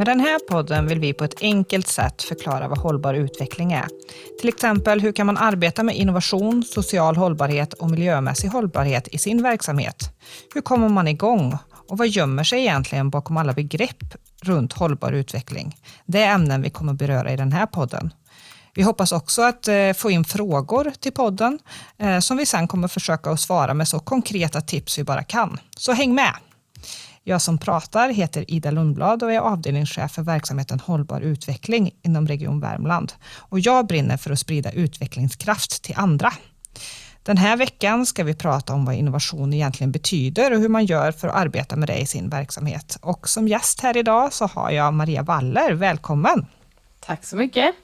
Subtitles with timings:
[0.00, 3.86] Med den här podden vill vi på ett enkelt sätt förklara vad hållbar utveckling är.
[4.40, 9.42] Till exempel, hur kan man arbeta med innovation, social hållbarhet och miljömässig hållbarhet i sin
[9.42, 10.12] verksamhet?
[10.54, 11.58] Hur kommer man igång?
[11.88, 14.04] Och vad gömmer sig egentligen bakom alla begrepp
[14.42, 15.76] runt hållbar utveckling?
[16.06, 18.12] Det är ämnen vi kommer beröra i den här podden.
[18.74, 21.58] Vi hoppas också att eh, få in frågor till podden
[21.98, 25.58] eh, som vi sen kommer försöka att svara med så konkreta tips vi bara kan.
[25.76, 26.34] Så häng med!
[27.24, 32.60] Jag som pratar heter Ida Lundblad och är avdelningschef för verksamheten Hållbar utveckling inom Region
[32.60, 33.12] Värmland.
[33.38, 36.32] Och jag brinner för att sprida utvecklingskraft till andra.
[37.22, 41.12] Den här veckan ska vi prata om vad innovation egentligen betyder och hur man gör
[41.12, 42.98] för att arbeta med det i sin verksamhet.
[43.00, 45.72] Och som gäst här idag så har jag Maria Waller.
[45.72, 46.46] Välkommen!
[47.00, 47.74] Tack så mycket!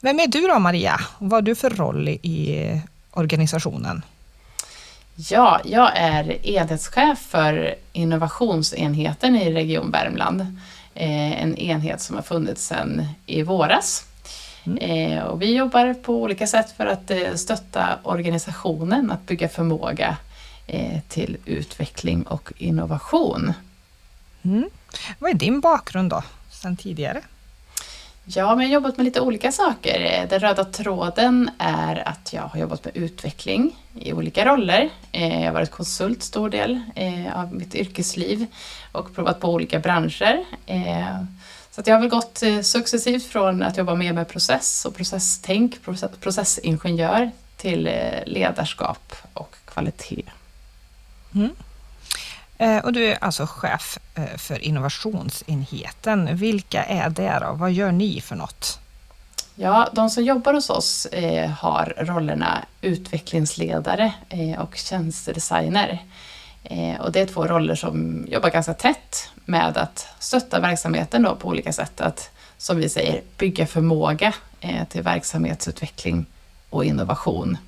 [0.00, 1.00] Vem är du då Maria?
[1.18, 2.80] Vad har du för roll i
[3.10, 4.02] organisationen?
[5.28, 10.40] Ja, jag är enhetschef för innovationsenheten i Region Värmland.
[10.94, 14.04] Eh, en enhet som har funnits sedan i våras.
[14.64, 14.78] Mm.
[14.78, 20.16] Eh, och vi jobbar på olika sätt för att eh, stötta organisationen att bygga förmåga
[21.08, 23.52] till utveckling och innovation.
[24.42, 24.70] Mm.
[25.18, 27.22] Vad är din bakgrund då, sedan tidigare?
[28.24, 30.00] Ja, men jag har jobbat med lite olika saker.
[30.00, 34.90] Eh, den röda tråden är att jag har jobbat med utveckling i olika roller.
[35.12, 38.46] Eh, jag har varit konsult stor del eh, av mitt yrkesliv
[38.92, 40.44] och provat på olika branscher.
[41.70, 45.76] Så att jag har väl gått successivt från att jobba mer med process och processtänk,
[46.20, 47.90] processingenjör till
[48.26, 50.22] ledarskap och kvalitet.
[51.34, 51.50] Mm.
[52.60, 56.36] Eh, och du är alltså chef eh, för innovationsenheten.
[56.36, 57.52] Vilka är det då?
[57.52, 58.78] Vad gör ni för något?
[59.54, 64.12] Ja, de som jobbar hos oss eh, har rollerna utvecklingsledare
[64.58, 65.98] och tjänstedesigner.
[67.00, 71.48] Och det är två roller som jobbar ganska tätt med att stötta verksamheten då på
[71.48, 72.00] olika sätt.
[72.00, 74.34] Att, som vi säger, bygga förmåga
[74.88, 76.26] till verksamhetsutveckling
[76.70, 77.58] och innovation.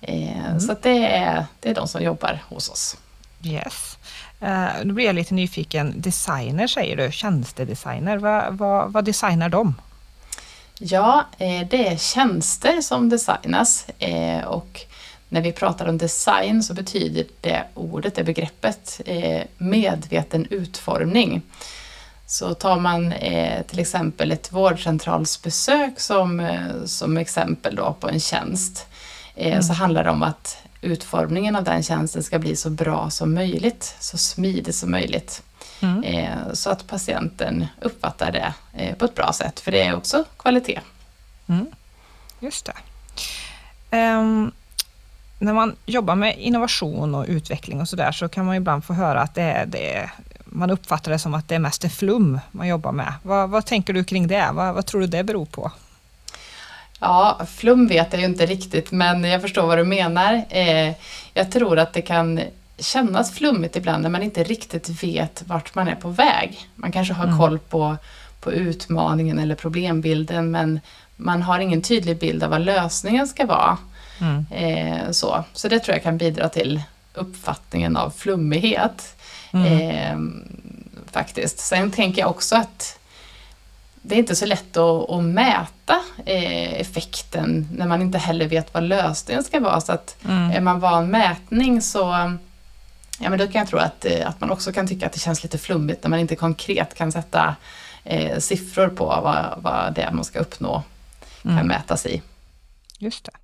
[0.00, 0.60] Mm.
[0.60, 2.96] Så det, är, det är de som jobbar hos oss.
[3.42, 3.98] Yes.
[4.42, 5.94] Uh, då blir jag lite nyfiken.
[5.96, 8.16] Designer säger du, tjänstedesigner.
[8.16, 9.74] Vad, vad, vad designar de?
[10.78, 14.80] Ja, eh, det är tjänster som designas eh, och
[15.28, 19.00] när vi pratar om design så betyder det ordet, det begreppet,
[19.58, 21.42] medveten utformning.
[22.26, 23.14] Så tar man
[23.66, 28.86] till exempel ett vårdcentralsbesök som, som exempel då på en tjänst
[29.36, 29.62] mm.
[29.62, 33.96] så handlar det om att utformningen av den tjänsten ska bli så bra som möjligt,
[34.00, 35.42] så smidigt som möjligt.
[35.80, 36.02] Mm.
[36.02, 40.24] Eh, så att patienten uppfattar det eh, på ett bra sätt, för det är också
[40.36, 40.80] kvalitet.
[41.46, 41.66] Mm.
[42.40, 42.74] Just det.
[43.96, 44.52] Um,
[45.38, 49.20] när man jobbar med innovation och utveckling och sådär så kan man ibland få höra
[49.20, 50.12] att det är, det är,
[50.44, 53.14] man uppfattar det som att det är mest är flum man jobbar med.
[53.22, 54.50] Vad, vad tänker du kring det?
[54.52, 55.70] Vad, vad tror du det beror på?
[57.00, 60.44] Ja, flum vet jag ju inte riktigt, men jag förstår vad du menar.
[60.48, 60.94] Eh,
[61.34, 62.40] jag tror att det kan
[62.78, 66.68] kännas flummigt ibland när man inte riktigt vet vart man är på väg.
[66.74, 67.38] Man kanske har mm.
[67.38, 67.96] koll på,
[68.40, 70.80] på utmaningen eller problembilden, men
[71.16, 73.78] man har ingen tydlig bild av vad lösningen ska vara.
[74.20, 74.46] Mm.
[74.50, 75.44] Eh, så.
[75.52, 76.82] så det tror jag kan bidra till
[77.14, 79.16] uppfattningen av flummighet.
[79.52, 79.66] Mm.
[79.66, 80.18] Eh,
[81.12, 81.58] faktiskt.
[81.58, 82.99] Sen tänker jag också att
[84.02, 88.74] det är inte så lätt att, att mäta eh, effekten när man inte heller vet
[88.74, 89.80] vad lösningen ska vara.
[89.80, 90.50] Så att mm.
[90.50, 91.98] är man van mätning så
[93.20, 95.20] ja, men då kan jag tro att, eh, att man också kan tycka att det
[95.20, 97.56] känns lite flummigt när man inte konkret kan sätta
[98.04, 100.82] eh, siffror på vad, vad det är man ska uppnå
[101.42, 101.66] kan mm.
[101.66, 102.22] mätas i.
[102.98, 103.39] Just det.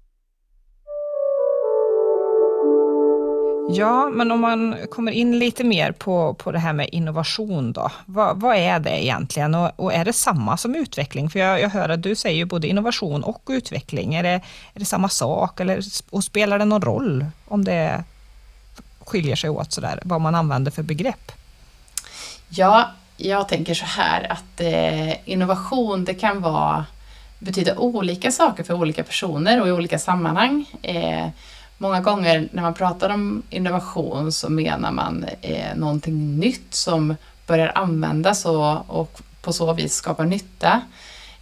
[3.69, 7.91] Ja, men om man kommer in lite mer på, på det här med innovation då.
[8.07, 11.31] Vad, vad är det egentligen och, och, är det samma som utveckling?
[11.31, 14.15] För jag, jag hör att du säger både innovation och utveckling.
[14.15, 14.41] Är det,
[14.75, 15.81] är det samma sak eller
[16.11, 18.05] och spelar det någon roll om det
[19.01, 21.33] skiljer sig åt sådär, vad man använder för begrepp?
[22.49, 26.87] Ja, jag tänker så här att eh, innovation det kan vara
[27.39, 30.67] betyda olika saker för olika personer och i olika sammanhang.
[30.83, 31.29] Eh,
[31.79, 37.73] Många gånger när man pratar om innovation så menar man eh, någonting nytt som börjar
[37.75, 40.81] användas och, och på så vis skapar nytta.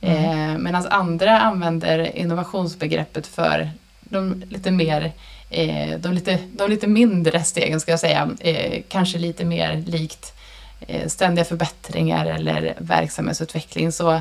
[0.00, 0.50] Mm.
[0.50, 3.70] Eh, Medan andra använder innovationsbegreppet för
[4.00, 5.12] de lite mer
[5.50, 10.32] eh, de, lite, de lite mindre stegen ska jag säga, eh, kanske lite mer likt
[10.80, 13.92] eh, ständiga förbättringar eller verksamhetsutveckling.
[13.92, 14.20] Så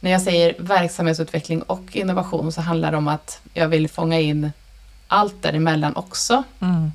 [0.00, 4.52] när jag säger verksamhetsutveckling och innovation så handlar det om att jag vill fånga in
[5.08, 6.42] allt däremellan också.
[6.60, 6.92] Mm.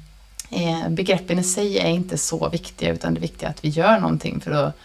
[0.50, 4.00] Eh, begreppen i sig är inte så viktiga utan det viktiga är att vi gör
[4.00, 4.76] någonting för att,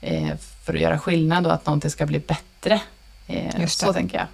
[0.00, 2.80] eh, för att göra skillnad och att någonting ska bli bättre.
[3.26, 4.26] Eh, så tänker jag.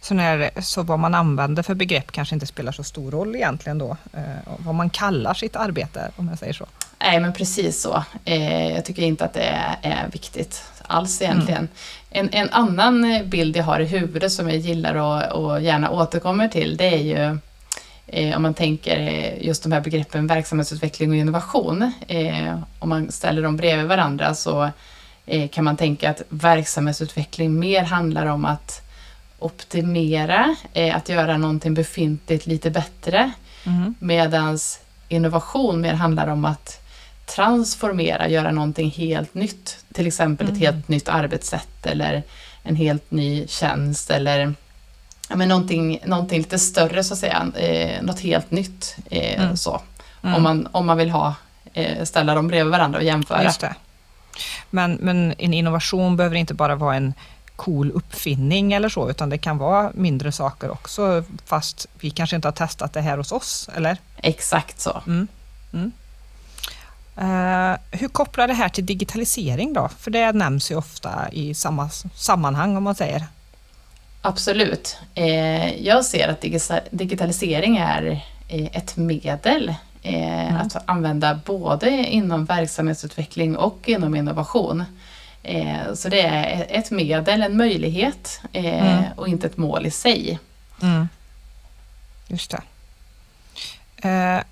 [0.00, 3.78] Så, när, så vad man använder för begrepp kanske inte spelar så stor roll egentligen
[3.78, 3.96] då?
[4.12, 6.66] Eh, vad man kallar sitt arbete, om jag säger så?
[7.00, 8.04] Nej, men precis så.
[8.24, 11.68] Eh, jag tycker inte att det är, är viktigt alls egentligen.
[12.10, 12.28] Mm.
[12.32, 16.48] En, en, annan bild jag har i huvudet som jag gillar och, och gärna återkommer
[16.48, 17.38] till, det är ju
[18.36, 18.98] om man tänker
[19.40, 21.92] just de här begreppen verksamhetsutveckling och innovation.
[22.08, 24.70] Eh, om man ställer dem bredvid varandra så
[25.26, 28.82] eh, kan man tänka att verksamhetsutveckling mer handlar om att
[29.38, 33.30] optimera, eh, att göra någonting befintligt lite bättre.
[33.64, 33.94] Mm.
[33.98, 36.80] Medans innovation mer handlar om att
[37.26, 39.84] transformera, göra någonting helt nytt.
[39.92, 40.56] Till exempel mm.
[40.56, 42.22] ett helt nytt arbetssätt eller
[42.62, 44.54] en helt ny tjänst eller
[45.36, 48.96] men någonting, någonting lite större så att säga, eh, något helt nytt.
[49.10, 49.56] Eh, mm.
[49.56, 49.80] så.
[50.22, 50.34] Mm.
[50.34, 51.34] Om, man, om man vill ha,
[51.72, 53.38] eh, ställa dem bredvid varandra och jämföra.
[54.70, 57.14] Men, men en innovation behöver inte bara vara en
[57.56, 62.48] cool uppfinning eller så, utan det kan vara mindre saker också, fast vi kanske inte
[62.48, 63.96] har testat det här hos oss, eller?
[64.16, 65.02] Exakt så.
[65.06, 65.28] Mm.
[67.18, 69.88] Uh, hur kopplar det här till digitalisering då?
[69.98, 73.26] För det nämns ju ofta i samma sammanhang om man säger.
[74.28, 74.98] Absolut.
[75.14, 76.44] Eh, jag ser att
[76.90, 80.56] digitalisering är eh, ett medel eh, mm.
[80.56, 84.84] att använda både inom verksamhetsutveckling och inom innovation.
[85.94, 89.04] Så det är ett medel, en möjlighet mm.
[89.16, 90.38] och inte ett mål i sig.
[90.82, 91.08] Mm.
[92.28, 92.54] Just
[94.00, 94.42] det.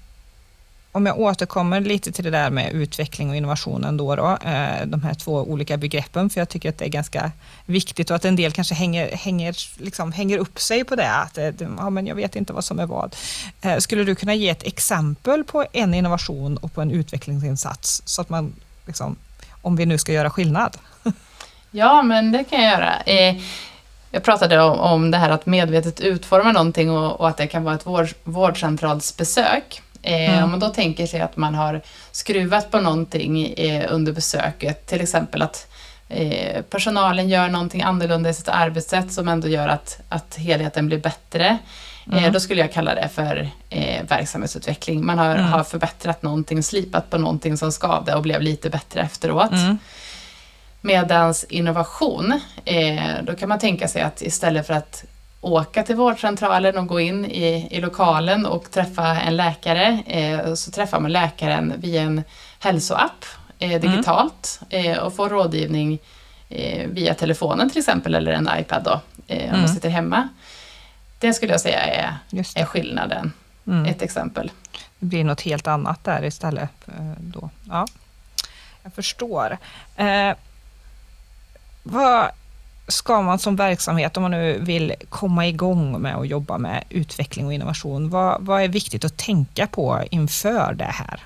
[0.96, 5.02] Om jag återkommer lite till det där med utveckling och innovation ändå då, eh, de
[5.02, 7.32] här två olika begreppen, för jag tycker att det är ganska
[7.66, 11.38] viktigt och att en del kanske hänger, hänger, liksom, hänger upp sig på det, att
[11.38, 13.16] eh, ja, men jag vet inte vad som är vad.
[13.60, 18.20] Eh, skulle du kunna ge ett exempel på en innovation och på en utvecklingsinsats, så
[18.20, 18.52] att man,
[18.86, 19.16] liksom,
[19.62, 20.76] om vi nu ska göra skillnad?
[21.70, 23.00] Ja, men det kan jag göra.
[23.00, 23.36] Eh,
[24.10, 27.86] jag pratade om, det här att medvetet utforma någonting och, att det kan vara ett
[28.24, 29.82] vårdcentralsbesök.
[30.06, 30.44] Eh, mm.
[30.44, 31.80] Om man då tänker sig att man har
[32.12, 35.66] skruvat på någonting eh, under besöket, till exempel att
[36.08, 40.98] eh, personalen gör någonting annorlunda i sitt arbetssätt som ändå gör att, att helheten blir
[40.98, 41.58] bättre.
[42.12, 42.32] Mm.
[42.32, 45.06] då skulle jag kalla det för eh, verksamhetsutveckling.
[45.06, 45.44] Man har, mm.
[45.44, 49.52] har förbättrat någonting, slipat på någonting som skavde och blev lite bättre efteråt.
[49.52, 49.78] Mm.
[50.80, 55.04] Medans innovation, eh, då kan man tänka sig att istället för att
[55.46, 60.70] åka till vårdcentralen och gå in i, i lokalen och träffa en läkare, eh, så
[60.70, 62.22] träffar man läkaren via en
[62.58, 63.24] hälsoapp
[63.58, 63.80] eh, mm.
[63.80, 64.98] digitalt mm.
[64.98, 65.98] och får rådgivning
[66.48, 69.60] eh, via telefonen till exempel, eller en iPad då, eh, om mm.
[69.60, 70.28] man sitter hemma.
[71.18, 72.16] Det skulle jag säga är,
[72.54, 73.32] är skillnaden.
[73.66, 73.84] Mm.
[73.84, 74.50] Ett exempel.
[74.98, 76.70] Det blir något helt annat där istället.
[77.18, 77.50] Då.
[77.68, 77.86] Ja,
[78.82, 79.58] jag förstår.
[79.96, 80.32] Eh,
[81.82, 82.30] vad
[82.88, 87.46] ska man som verksamhet, om man nu vill komma igång med att jobba med utveckling
[87.46, 91.20] och innovation, vad, vad är viktigt att tänka på inför det här?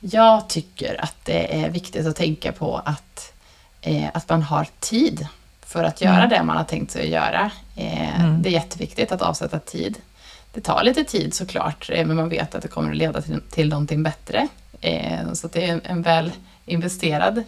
[0.00, 3.32] Jag tycker att det är viktigt att tänka på att,
[3.80, 5.28] eh, att man har tid
[5.66, 6.28] för att göra mm.
[6.28, 7.50] det man har tänkt sig att göra.
[7.76, 8.42] Eh, mm.
[8.42, 9.98] Det är jätteviktigt att avsätta tid.
[10.52, 13.40] Det tar lite tid såklart, eh, men man vet att det kommer att leda till,
[13.50, 14.48] till någonting bättre.
[14.80, 16.32] Eh, så det är en, en väl
[16.66, 17.42] investerad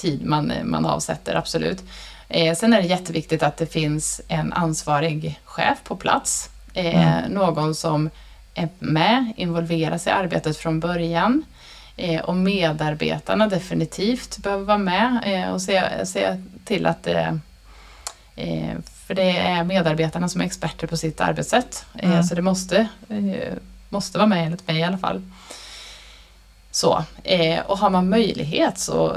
[0.00, 1.82] tid man, man avsätter, absolut.
[2.28, 6.50] Eh, sen är det jätteviktigt att det finns en ansvarig chef på plats.
[6.74, 7.32] Eh, mm.
[7.32, 8.10] Någon som
[8.54, 11.44] är med, involverar sig i arbetet från början.
[11.96, 17.38] Eh, och medarbetarna definitivt behöver vara med eh, och se, se till att det
[18.36, 18.74] eh,
[19.06, 21.84] för det är medarbetarna som är experter på sitt arbetssätt.
[21.94, 22.22] Eh, mm.
[22.22, 22.88] Så det måste,
[23.88, 25.22] måste vara med enligt mig i alla fall.
[26.70, 29.16] Så, eh, och har man möjlighet så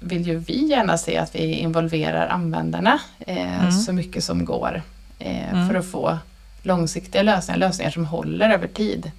[0.00, 3.72] vill ju vi gärna se att vi involverar användarna eh, mm.
[3.72, 4.82] så mycket som går
[5.18, 5.68] eh, mm.
[5.68, 6.18] för att få
[6.62, 9.10] långsiktiga lösningar, lösningar som håller över tid.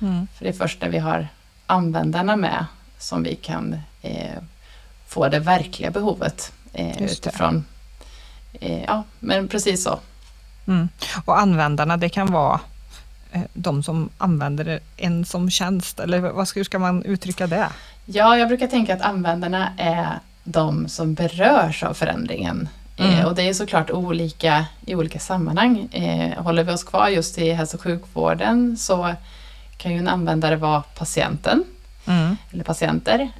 [0.00, 0.26] Mm.
[0.34, 1.28] För det är först när vi har
[1.66, 2.66] användarna med
[2.98, 3.80] som vi kan
[5.06, 7.64] få det verkliga behovet eh, utifrån.
[8.86, 9.98] Ja, men precis så.
[10.66, 10.88] Mm.
[11.24, 12.60] Och användarna, det kan vara
[13.52, 17.68] de som använder en som tjänst, eller vad, hur ska man uttrycka det?
[18.04, 22.68] Ja, jag brukar tänka att användarna är de som berörs av förändringen.
[22.96, 23.26] Eh, mm.
[23.26, 25.88] och det är såklart olika i olika sammanhang.
[25.92, 29.14] Eh, håller vi oss kvar just i hälso och sjukvården så
[29.76, 31.64] kan ju en användare vara patienten
[32.06, 32.36] mm.
[32.50, 33.30] eller patienter.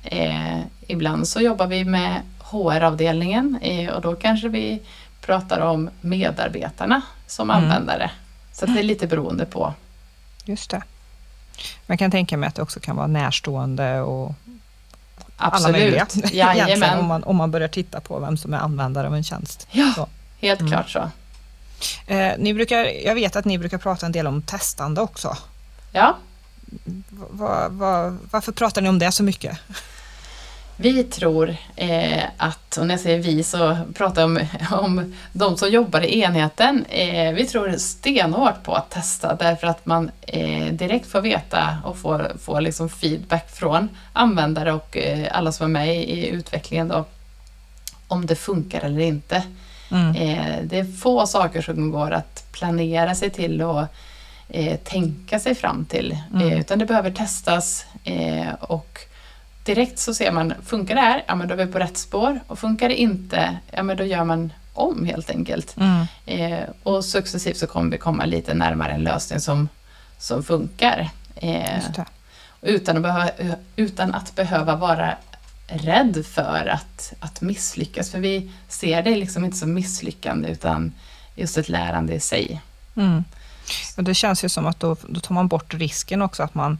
[0.87, 3.59] ibland så jobbar vi med HR-avdelningen
[3.95, 4.81] och då kanske vi
[5.21, 7.63] pratar om medarbetarna som mm.
[7.63, 8.11] användare.
[8.59, 9.75] Så det är lite beroende på.
[10.45, 10.83] Just det.
[11.87, 14.35] Man kan tänka mig att det också kan vara närstående och
[15.37, 16.03] alla möjliga.
[16.03, 16.99] Absolut.
[16.99, 19.67] Om, man, om man börjar titta på vem som är användare av en tjänst.
[19.71, 20.09] Ja, Så.
[20.41, 20.73] helt Mm.
[20.73, 21.11] klart så.
[22.07, 25.37] Eh, ni brukar, jag vet att ni brukar prata en del om testande också.
[25.93, 26.17] Ja,
[27.31, 29.59] Va, va, varför pratar ni om det så mycket?
[30.81, 35.57] Vi tror eh, att, och när jag säger vi så pratar jag om, om de
[35.57, 36.85] som jobbar i enheten.
[36.89, 41.99] Eh, vi tror stenhårt på att testa därför att man eh, direkt får veta och
[41.99, 46.89] får, får liksom feedback från användare och eh, alla som är med i, i utvecklingen
[46.89, 47.05] då,
[48.09, 49.43] om det funkar eller inte.
[49.91, 50.17] Mm.
[50.17, 53.85] Eh, det är få saker som går att planera sig till och
[54.49, 56.19] eh, tänka sig fram till.
[56.35, 56.53] Mm.
[56.53, 57.87] Utan det behöver testas
[58.61, 58.99] och
[59.69, 61.25] direkt så ser man, funkar det här?
[61.27, 62.41] Ja men då är vi på rätt spår.
[62.47, 63.59] Och funkar det inte?
[63.71, 65.77] Ja men då gör man om helt enkelt.
[65.77, 66.07] Mm.
[66.27, 69.69] Eh, och successivt så kommer vi komma lite närmare en lösning som,
[70.19, 71.11] som funkar.
[71.37, 71.83] Eh,
[72.63, 73.31] utan, att behöva,
[73.77, 75.17] utan att behöva vara
[75.67, 78.11] rädd för att, att misslyckas.
[78.11, 80.93] För vi ser det liksom inte som misslyckande utan
[81.35, 82.61] just ett lärande i sig.
[82.97, 83.25] Mm.
[83.97, 86.79] Och det känns ju som att då, då tar man bort risken också att man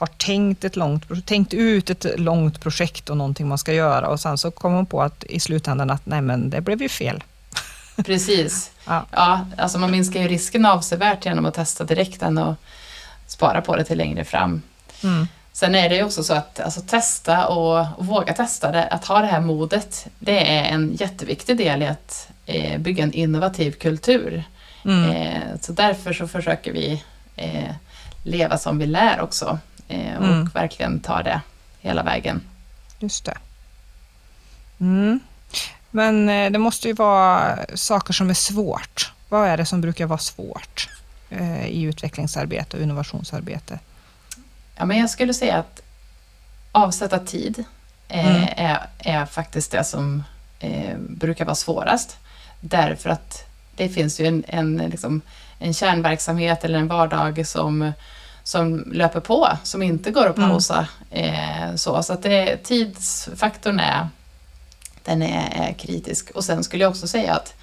[0.00, 4.20] har tänkt, ett långt, tänkt ut ett långt projekt och någonting man ska göra och
[4.20, 7.24] sen så kommer man på att i slutändan att nej men det blev ju fel.
[8.04, 8.70] Precis.
[8.86, 9.06] Ja.
[9.10, 12.56] Ja, alltså man minskar ju risken avsevärt genom att testa direkt än att
[13.26, 14.62] spara på det till längre fram.
[15.02, 15.28] Mm.
[15.52, 19.04] Sen är det ju också så att alltså, testa och, och våga testa det, att
[19.04, 23.72] ha det här modet, det är en jätteviktig del i att eh, bygga en innovativ
[23.72, 24.44] kultur.
[24.84, 25.10] Mm.
[25.10, 27.04] Eh, så därför så försöker vi
[27.36, 27.70] eh,
[28.24, 29.58] leva som vi lär också
[30.18, 30.50] och Mm.
[30.54, 31.40] verkligen ta det
[31.80, 32.40] hela vägen.
[32.98, 33.36] Just det.
[34.80, 35.20] Mm.
[35.90, 39.12] Men eh, det måste ju vara saker som är svårt.
[39.28, 40.88] Vad är det som brukar vara svårt
[41.30, 43.78] eh, i utvecklingsarbete och innovationsarbete?
[44.76, 45.80] Ja, men jag skulle säga att
[46.72, 47.64] avsätta tid
[48.08, 48.48] eh, Mm.
[48.56, 50.22] är, är faktiskt det som
[50.60, 52.16] eh, brukar vara svårast.
[52.60, 53.44] Därför att
[53.76, 55.20] det finns ju en, en, liksom,
[55.58, 57.92] en kärnverksamhet eller en vardag som,
[58.44, 60.50] som löper på, som inte går att Mm.
[60.50, 60.86] pausa.
[61.10, 64.08] Eh, så så att det, tidsfaktorn är,
[65.04, 66.30] den är, är kritisk.
[66.30, 67.54] Och sen skulle jag också säga att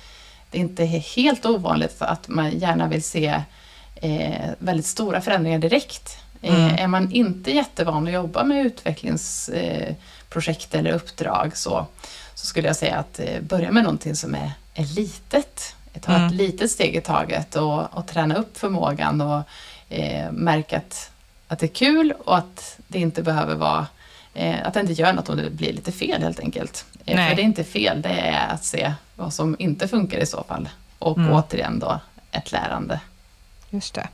[0.52, 3.42] det inte är helt ovanligt att man gärna vill se
[3.96, 6.18] eh, väldigt stora förändringar direkt.
[6.42, 6.62] Mm.
[6.66, 11.86] Eh, är man inte jättevan att jobba med utvecklingsprojekt eh, eller uppdrag så,
[12.36, 15.74] så skulle jag säga att eh, börja med någonting som är, är litet.
[16.02, 16.28] Ta Mm.
[16.28, 19.42] ett litet steg i taget och, och träna upp förmågan och
[19.90, 21.12] eh, märka att,
[21.48, 23.88] att det är kul och att det inte behöver vara
[24.34, 26.86] eh, att det inte gör något om det blir lite fel helt enkelt.
[27.06, 30.26] Eh, för det är inte fel, det är att se vad som inte funkar i
[30.26, 30.70] så fall.
[31.00, 31.34] Och Mm.
[31.34, 32.00] återigen då
[32.32, 33.00] ett lärande.
[33.70, 34.08] Just det.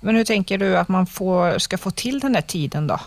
[0.00, 3.00] Men hur tänker du att man får, ska få till den där tiden då?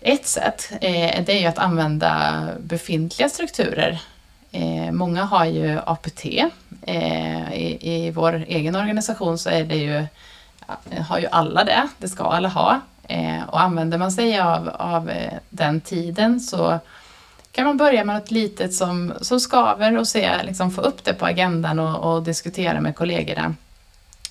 [0.00, 4.00] Ett sätt eh, det är ju att använda befintliga strukturer.
[4.52, 6.24] Eh, många har ju APT.
[6.86, 10.06] Eh, i, I vår egen organisation så är det ju,
[11.08, 12.80] har ju alla det, det ska alla ha.
[13.08, 16.78] Eh, och använder man sig av, av eh, den tiden så
[17.52, 21.14] kan man börja med något litet som, som skaver och se, liksom, få upp det
[21.14, 23.54] på agendan och, och diskutera med kollegorna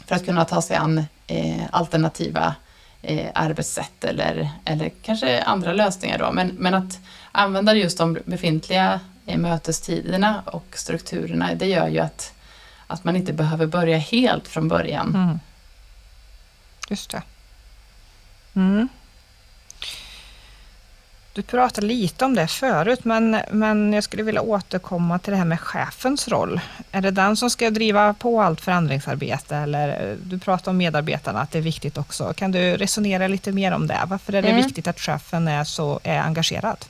[0.05, 2.55] för att kunna ta sig an eh, alternativa
[3.01, 6.31] eh, arbetssätt eller, eller kanske andra lösningar då.
[6.31, 6.99] Men, men att
[7.31, 12.33] använda just de befintliga eh, mötestiderna och strukturerna, det gör ju att,
[12.87, 15.15] att man inte behöver börja helt från början.
[15.15, 15.39] Mm.
[16.89, 17.21] Just det.
[18.55, 18.87] Mm.
[21.33, 25.45] Du pratade lite om det förut, men, men jag skulle vilja återkomma till det här
[25.45, 26.59] med chefens roll.
[26.91, 29.55] Är det den som ska driva på allt förändringsarbete?
[29.55, 32.33] Eller eh, du pratar om medarbetarna, att det är viktigt också.
[32.33, 33.99] Kan du resonera lite mer om det?
[34.07, 34.63] Varför är det Mm.
[34.63, 36.85] viktigt att chefen är så är engagerad?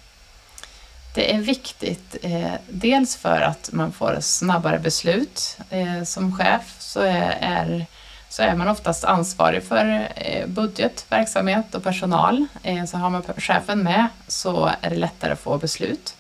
[1.16, 5.58] Det är viktigt, eh, dels för att man får snabbare beslut.
[5.70, 7.86] Eh, som chef så är, är,
[8.30, 12.46] så är man oftast ansvarig för eh, budget, verksamhet och personal.
[12.64, 16.16] Eh, så har man chefen med så är det lättare att få beslut.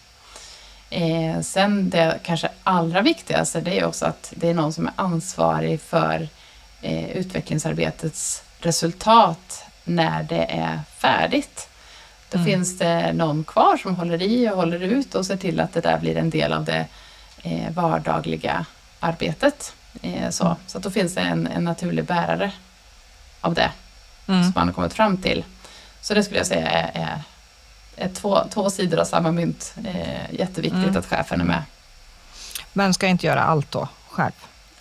[0.89, 4.93] Eh, sen det kanske allra viktigaste det är också att det är någon som är
[4.95, 6.27] ansvarig för
[6.81, 11.69] eh, utvecklingsarbetets resultat när det är färdigt.
[12.29, 12.45] Då Mm.
[12.45, 15.81] finns det någon kvar som håller i och håller ut och ser till att det
[15.81, 16.85] där blir en del av det
[17.43, 18.65] eh, vardagliga
[18.99, 19.73] arbetet.
[20.01, 20.55] Eh, så Mm.
[20.67, 22.51] så att då finns det en, en naturlig bärare
[23.41, 23.71] av det
[24.27, 24.43] Mm.
[24.43, 25.43] som man har kommit fram till.
[26.01, 27.21] Så det skulle jag säga är, är,
[28.05, 29.73] är två, två sidor av samma mynt.
[29.85, 30.97] Eh, jätteviktigt Mm.
[30.97, 31.63] att chefen är med.
[32.73, 34.31] Men ska inte göra allt då själv?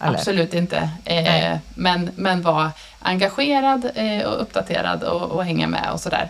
[0.01, 0.19] Eller?
[0.19, 0.91] Absolut inte.
[1.05, 6.23] Eh, men, men vara engagerad eh, och uppdaterad och, och hänga med och sådär.
[6.23, 6.29] Eh,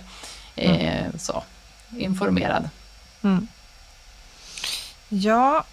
[0.57, 1.19] Mm.
[1.19, 1.43] så.
[1.99, 2.69] informerad.
[3.23, 3.49] Mm.
[5.09, 5.65] Ja,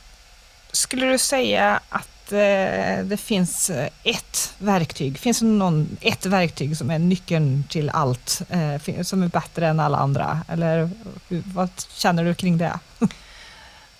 [0.72, 3.72] skulle du säga att eh, det finns
[4.04, 9.28] ett verktyg, finns det någon, ett verktyg som är nyckeln till allt, eh, som är
[9.28, 10.40] bättre än alla andra?
[10.48, 10.90] Eller
[11.28, 12.80] vad känner du kring det?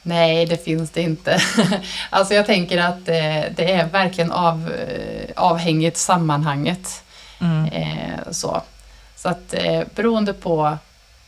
[0.04, 1.42] Nej, det finns det inte.
[2.10, 7.04] alltså jag tänker att eh, det är verkligen av, eh, avhängigt sammanhanget.
[7.40, 7.66] Mm.
[7.66, 8.62] Eh, så.
[9.22, 10.78] Så att eh, beroende på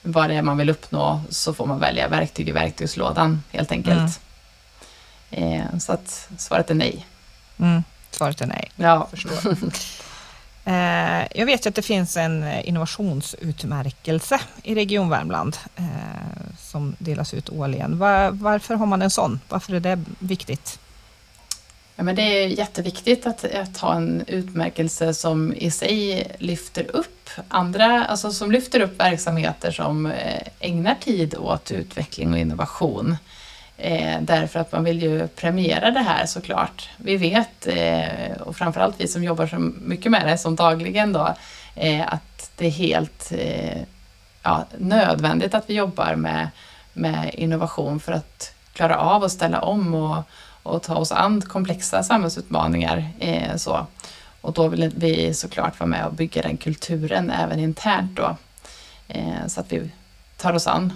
[0.01, 4.21] vad det är man vill uppnå så får man välja verktyg i verktygslådan helt enkelt.
[5.29, 5.61] Mm.
[5.61, 7.05] Eh, så att svaret är nej.
[7.59, 7.83] Mm.
[8.11, 8.71] Svaret är nej.
[8.75, 9.57] Ja, förstår.
[10.65, 15.83] Eh, jag vet ju att det finns en innovationsutmärkelse i Region Värmland eh,
[16.59, 17.99] som delas ut årligen.
[18.31, 19.39] varför har man en sån?
[19.49, 20.79] Varför är det viktigt?
[21.95, 27.29] Ja, men det är jätteviktigt att, att ha en utmärkelse som i sig lyfter upp
[27.47, 33.17] andra, alltså som lyfter upp verksamheter som eh, ägnar tid åt utveckling och innovation.
[33.77, 36.89] Eh, därför att man vill ju premiera det här såklart.
[36.97, 41.33] Vi vet, eh, och framförallt vi som jobbar så mycket med det som dagligen då,
[41.75, 43.81] eh, att det är helt eh,
[44.43, 46.49] ja, nödvändigt att vi jobbar med,
[46.93, 50.23] med innovation för att klara av att ställa om och,
[50.63, 53.09] och ta oss an komplexa samhällsutmaningar.
[53.19, 53.87] Eh, så.
[54.41, 58.37] Och då vill vi såklart vara med och bygga den kulturen även internt då.
[59.07, 59.91] Eh, så att vi
[60.37, 60.93] tar oss an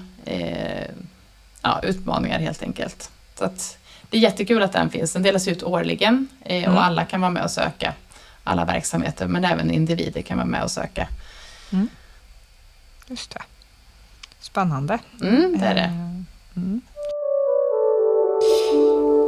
[1.62, 3.12] ja, utmaningar helt enkelt.
[3.36, 3.78] Så att
[4.10, 5.14] det är jättekul att den finns.
[5.14, 6.78] Den delas ut årligen eh, och mm.
[6.78, 7.94] alla kan vara med och söka.
[8.44, 11.08] Alla verksamheter, men även individer kan vara med och söka.
[11.72, 11.90] Mm.
[13.08, 13.42] Just det.
[14.40, 15.00] Spännande.
[15.22, 15.82] Mm, det är det.
[15.82, 15.92] Eh,
[16.56, 16.82] mm.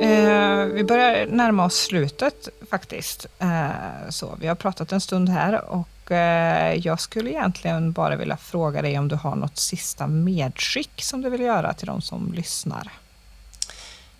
[0.01, 3.25] Eh, vi börjar närma oss slutet faktiskt.
[3.39, 3.69] Eh,
[4.09, 8.81] så, vi har pratat en stund här och eh, jag skulle egentligen bara vilja fråga
[8.81, 12.91] dig om du har något sista medskick som du vill göra till de som lyssnar?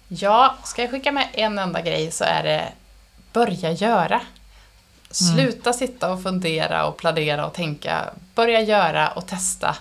[0.07, 2.73] Ja, ska jag skicka med en enda grej så är det
[3.33, 4.21] börja göra.
[5.11, 5.73] Sluta mm.
[5.73, 8.09] sitta och fundera och planera och tänka.
[8.35, 9.75] Börja göra och testa.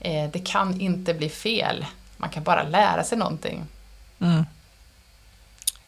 [0.00, 1.86] Eh, det kan inte bli fel.
[2.16, 3.64] Man kan bara lära sig någonting.
[4.20, 4.44] Mm.